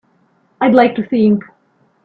I'd 0.61 0.73
like 0.73 0.95
to 0.95 1.05
think. 1.09 1.43